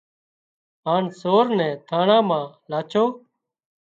هانَ 0.87 1.03
سور 1.19 1.45
نين 1.57 1.71
ٿاڻان 1.89 2.21
مان 2.29 2.43
لاڇو 2.69 3.05